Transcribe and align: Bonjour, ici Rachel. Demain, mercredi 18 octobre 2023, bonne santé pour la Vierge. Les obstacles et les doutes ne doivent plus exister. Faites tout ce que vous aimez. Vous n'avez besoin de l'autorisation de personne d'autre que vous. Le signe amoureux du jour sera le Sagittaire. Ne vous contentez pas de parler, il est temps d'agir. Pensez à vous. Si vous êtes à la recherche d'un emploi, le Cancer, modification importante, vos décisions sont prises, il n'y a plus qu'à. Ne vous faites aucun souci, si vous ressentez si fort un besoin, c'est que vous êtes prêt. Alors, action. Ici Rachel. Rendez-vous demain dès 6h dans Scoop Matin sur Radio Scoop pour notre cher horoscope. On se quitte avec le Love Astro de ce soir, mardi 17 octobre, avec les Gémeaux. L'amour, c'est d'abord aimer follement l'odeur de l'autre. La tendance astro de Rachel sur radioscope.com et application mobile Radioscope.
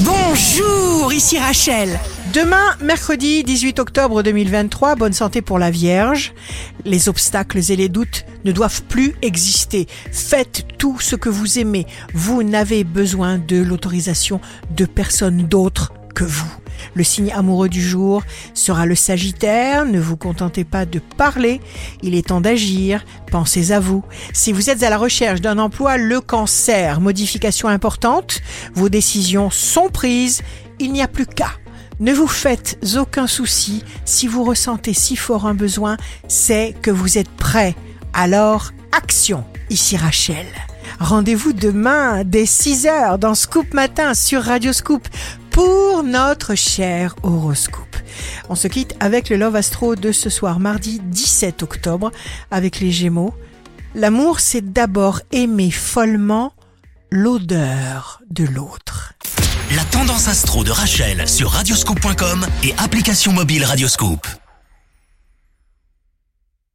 Bonjour, 0.00 1.12
ici 1.12 1.38
Rachel. 1.38 2.00
Demain, 2.32 2.74
mercredi 2.82 3.44
18 3.44 3.78
octobre 3.78 4.24
2023, 4.24 4.96
bonne 4.96 5.12
santé 5.12 5.40
pour 5.40 5.60
la 5.60 5.70
Vierge. 5.70 6.34
Les 6.84 7.08
obstacles 7.08 7.60
et 7.70 7.76
les 7.76 7.88
doutes 7.88 8.24
ne 8.44 8.50
doivent 8.50 8.82
plus 8.82 9.14
exister. 9.22 9.86
Faites 10.10 10.64
tout 10.78 10.98
ce 10.98 11.14
que 11.14 11.28
vous 11.28 11.60
aimez. 11.60 11.86
Vous 12.12 12.42
n'avez 12.42 12.82
besoin 12.82 13.38
de 13.38 13.62
l'autorisation 13.62 14.40
de 14.76 14.84
personne 14.84 15.44
d'autre 15.44 15.92
que 16.12 16.24
vous. 16.24 16.63
Le 16.94 17.04
signe 17.04 17.32
amoureux 17.32 17.68
du 17.68 17.82
jour 17.82 18.22
sera 18.54 18.86
le 18.86 18.94
Sagittaire. 18.94 19.84
Ne 19.84 20.00
vous 20.00 20.16
contentez 20.16 20.64
pas 20.64 20.86
de 20.86 20.98
parler, 20.98 21.60
il 22.02 22.14
est 22.14 22.28
temps 22.28 22.40
d'agir. 22.40 23.04
Pensez 23.30 23.72
à 23.72 23.80
vous. 23.80 24.04
Si 24.32 24.52
vous 24.52 24.70
êtes 24.70 24.82
à 24.82 24.90
la 24.90 24.98
recherche 24.98 25.40
d'un 25.40 25.58
emploi, 25.58 25.96
le 25.96 26.20
Cancer, 26.20 27.00
modification 27.00 27.68
importante, 27.68 28.40
vos 28.74 28.88
décisions 28.88 29.50
sont 29.50 29.88
prises, 29.88 30.42
il 30.78 30.92
n'y 30.92 31.02
a 31.02 31.08
plus 31.08 31.26
qu'à. 31.26 31.50
Ne 32.00 32.12
vous 32.12 32.26
faites 32.26 32.78
aucun 32.96 33.26
souci, 33.26 33.84
si 34.04 34.26
vous 34.26 34.42
ressentez 34.42 34.94
si 34.94 35.14
fort 35.14 35.46
un 35.46 35.54
besoin, 35.54 35.96
c'est 36.26 36.74
que 36.82 36.90
vous 36.90 37.18
êtes 37.18 37.30
prêt. 37.30 37.76
Alors, 38.12 38.72
action. 38.92 39.44
Ici 39.70 39.96
Rachel. 39.96 40.46
Rendez-vous 41.00 41.52
demain 41.52 42.22
dès 42.24 42.44
6h 42.44 43.18
dans 43.18 43.34
Scoop 43.34 43.72
Matin 43.74 44.14
sur 44.14 44.42
Radio 44.42 44.72
Scoop 44.72 45.08
pour 45.54 46.02
notre 46.02 46.56
cher 46.56 47.14
horoscope. 47.22 47.96
On 48.48 48.56
se 48.56 48.66
quitte 48.66 48.96
avec 48.98 49.30
le 49.30 49.36
Love 49.36 49.54
Astro 49.54 49.94
de 49.94 50.10
ce 50.10 50.28
soir, 50.28 50.58
mardi 50.58 51.00
17 51.00 51.62
octobre, 51.62 52.10
avec 52.50 52.80
les 52.80 52.90
Gémeaux. 52.90 53.32
L'amour, 53.94 54.40
c'est 54.40 54.72
d'abord 54.72 55.20
aimer 55.30 55.70
follement 55.70 56.54
l'odeur 57.08 58.20
de 58.28 58.42
l'autre. 58.44 59.14
La 59.76 59.84
tendance 59.84 60.26
astro 60.26 60.64
de 60.64 60.72
Rachel 60.72 61.28
sur 61.28 61.50
radioscope.com 61.50 62.44
et 62.64 62.74
application 62.78 63.32
mobile 63.32 63.64
Radioscope. 63.64 64.26